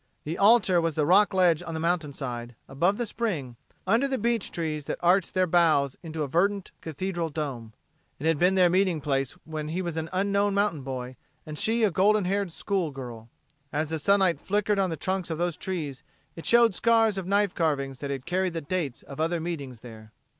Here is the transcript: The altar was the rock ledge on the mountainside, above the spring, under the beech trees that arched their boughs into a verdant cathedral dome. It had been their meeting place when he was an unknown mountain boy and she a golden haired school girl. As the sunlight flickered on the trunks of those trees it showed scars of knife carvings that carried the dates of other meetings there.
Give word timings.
The 0.23 0.39
altar 0.39 0.81
was 0.81 0.95
the 0.95 1.05
rock 1.05 1.31
ledge 1.31 1.61
on 1.61 1.75
the 1.75 1.79
mountainside, 1.79 2.55
above 2.67 2.97
the 2.97 3.05
spring, 3.05 3.55
under 3.85 4.07
the 4.07 4.17
beech 4.17 4.49
trees 4.51 4.85
that 4.85 4.97
arched 5.01 5.35
their 5.35 5.45
boughs 5.45 5.95
into 6.01 6.23
a 6.23 6.27
verdant 6.27 6.71
cathedral 6.81 7.29
dome. 7.29 7.73
It 8.17 8.25
had 8.25 8.39
been 8.39 8.55
their 8.55 8.67
meeting 8.67 8.99
place 8.99 9.33
when 9.45 9.67
he 9.67 9.83
was 9.83 9.97
an 9.97 10.09
unknown 10.11 10.55
mountain 10.55 10.81
boy 10.81 11.17
and 11.45 11.55
she 11.59 11.83
a 11.83 11.91
golden 11.91 12.25
haired 12.25 12.51
school 12.51 12.89
girl. 12.89 13.29
As 13.71 13.89
the 13.91 13.99
sunlight 13.99 14.39
flickered 14.39 14.79
on 14.79 14.89
the 14.89 14.97
trunks 14.97 15.29
of 15.29 15.37
those 15.37 15.55
trees 15.55 16.01
it 16.35 16.47
showed 16.47 16.73
scars 16.73 17.15
of 17.19 17.27
knife 17.27 17.53
carvings 17.53 17.99
that 17.99 18.25
carried 18.25 18.53
the 18.53 18.61
dates 18.61 19.03
of 19.03 19.19
other 19.19 19.39
meetings 19.39 19.81
there. 19.81 20.11